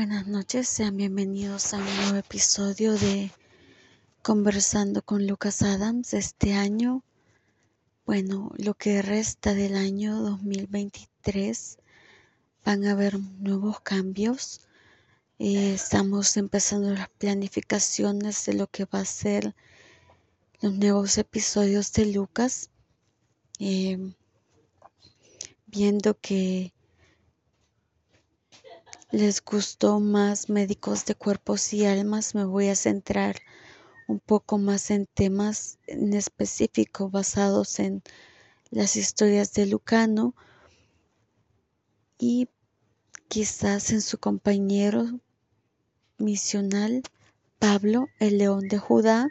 [0.00, 3.30] Buenas noches, sean bienvenidos a un nuevo episodio de
[4.22, 6.14] Conversando con Lucas Adams.
[6.14, 7.04] Este año,
[8.06, 11.76] bueno, lo que resta del año 2023
[12.64, 14.62] van a haber nuevos cambios.
[15.38, 19.54] Eh, estamos empezando las planificaciones de lo que va a ser
[20.62, 22.70] los nuevos episodios de Lucas.
[23.58, 24.14] Eh,
[25.66, 26.72] viendo que
[29.12, 33.36] les gustó más médicos de cuerpos y almas, me voy a centrar
[34.06, 38.02] un poco más en temas en específico basados en
[38.70, 40.34] las historias de Lucano
[42.18, 42.48] y
[43.26, 45.20] quizás en su compañero
[46.18, 47.02] misional
[47.58, 49.28] Pablo, el león de Judá,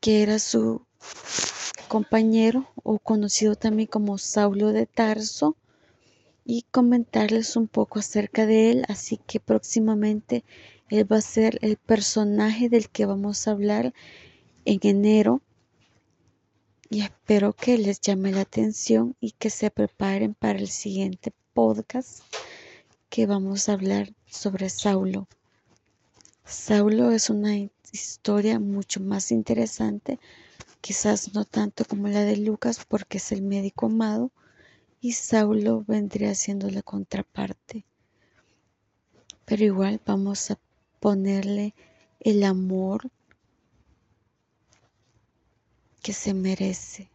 [0.00, 0.86] que era su
[1.88, 5.56] compañero o conocido también como Saulo de Tarso
[6.44, 8.84] y comentarles un poco acerca de él.
[8.88, 10.44] Así que próximamente
[10.88, 13.94] él va a ser el personaje del que vamos a hablar
[14.64, 15.42] en enero.
[16.90, 22.22] Y espero que les llame la atención y que se preparen para el siguiente podcast
[23.08, 25.28] que vamos a hablar sobre Saulo.
[26.44, 27.56] Saulo es una
[27.92, 30.18] historia mucho más interesante,
[30.80, 34.30] quizás no tanto como la de Lucas porque es el médico amado,
[35.02, 37.84] y Saulo vendría siendo la contraparte.
[39.44, 40.58] Pero igual vamos a
[41.00, 41.74] ponerle
[42.20, 43.10] el amor
[46.02, 47.10] que se merece.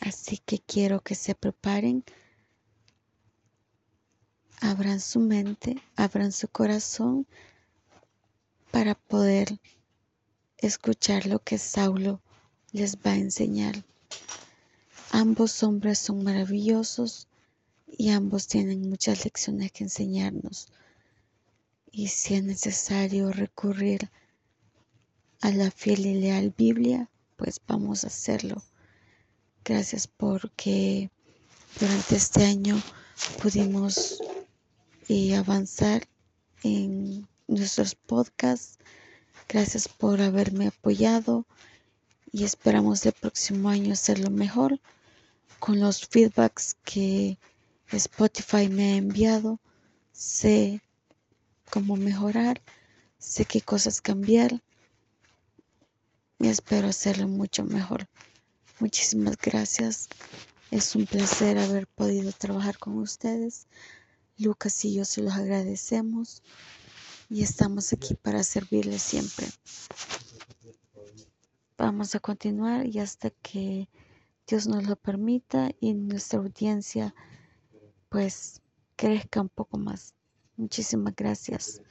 [0.00, 2.04] Así que quiero que se preparen,
[4.60, 7.26] abran su mente, abran su corazón
[8.70, 9.58] para poder
[10.58, 12.20] escuchar lo que Saulo
[12.70, 13.84] les va a enseñar.
[15.10, 17.28] Ambos hombres son maravillosos
[17.86, 20.68] y ambos tienen muchas lecciones que enseñarnos.
[21.90, 24.10] Y si es necesario recurrir
[25.40, 28.62] a la fiel y leal Biblia, pues vamos a hacerlo.
[29.64, 31.10] Gracias porque
[31.80, 32.80] durante este año
[33.42, 34.20] pudimos
[35.08, 36.06] eh, avanzar
[36.62, 38.78] en nuestros podcasts.
[39.48, 41.46] Gracias por haberme apoyado
[42.30, 44.78] y esperamos el próximo año hacerlo mejor
[45.58, 47.38] con los feedbacks que
[47.90, 49.60] Spotify me ha enviado,
[50.12, 50.80] sé
[51.70, 52.60] cómo mejorar,
[53.18, 54.62] sé qué cosas cambiar
[56.38, 58.08] y espero hacerlo mucho mejor.
[58.78, 60.08] Muchísimas gracias.
[60.70, 63.66] Es un placer haber podido trabajar con ustedes.
[64.36, 66.42] Lucas y yo se los agradecemos
[67.28, 69.46] y estamos aquí para servirles siempre.
[71.76, 73.88] Vamos a continuar y hasta que
[74.48, 77.14] Dios nos lo permita y nuestra audiencia
[78.08, 78.62] pues
[78.96, 80.14] crezca un poco más.
[80.56, 81.82] Muchísimas gracias.